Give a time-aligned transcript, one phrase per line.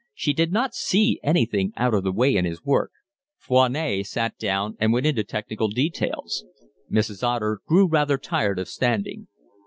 [0.15, 2.91] She did not see anything out of the way in his work.
[3.37, 6.43] Foinet sat down and went into technical details.
[6.91, 7.21] Mrs.
[7.21, 9.27] Otter grew rather tired of standing.